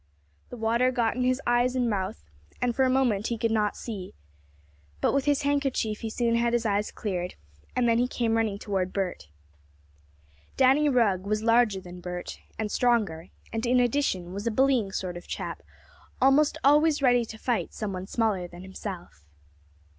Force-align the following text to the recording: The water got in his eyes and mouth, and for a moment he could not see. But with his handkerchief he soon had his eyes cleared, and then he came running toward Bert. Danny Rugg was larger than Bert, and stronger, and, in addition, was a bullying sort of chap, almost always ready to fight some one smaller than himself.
The 0.49 0.57
water 0.57 0.89
got 0.91 1.15
in 1.15 1.21
his 1.21 1.39
eyes 1.45 1.75
and 1.75 1.87
mouth, 1.87 2.23
and 2.59 2.75
for 2.75 2.85
a 2.85 2.89
moment 2.89 3.27
he 3.27 3.37
could 3.37 3.51
not 3.51 3.77
see. 3.77 4.15
But 4.99 5.13
with 5.13 5.25
his 5.25 5.43
handkerchief 5.43 5.99
he 5.99 6.09
soon 6.09 6.33
had 6.37 6.53
his 6.53 6.65
eyes 6.65 6.89
cleared, 6.89 7.35
and 7.75 7.87
then 7.87 7.99
he 7.99 8.07
came 8.07 8.35
running 8.35 8.57
toward 8.57 8.93
Bert. 8.93 9.27
Danny 10.57 10.89
Rugg 10.89 11.27
was 11.27 11.43
larger 11.43 11.79
than 11.81 12.01
Bert, 12.01 12.39
and 12.57 12.71
stronger, 12.71 13.29
and, 13.53 13.63
in 13.63 13.79
addition, 13.79 14.33
was 14.33 14.47
a 14.47 14.49
bullying 14.49 14.91
sort 14.91 15.17
of 15.17 15.27
chap, 15.27 15.61
almost 16.19 16.57
always 16.63 17.03
ready 17.03 17.23
to 17.23 17.37
fight 17.37 17.71
some 17.71 17.93
one 17.93 18.07
smaller 18.07 18.47
than 18.47 18.63
himself. 18.63 19.27